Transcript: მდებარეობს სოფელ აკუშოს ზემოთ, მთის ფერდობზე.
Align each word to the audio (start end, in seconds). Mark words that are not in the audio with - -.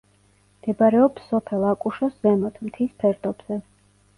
მდებარეობს 0.61 1.27
სოფელ 1.33 1.65
აკუშოს 1.73 2.15
ზემოთ, 2.25 2.59
მთის 2.71 2.99
ფერდობზე. 3.05 3.61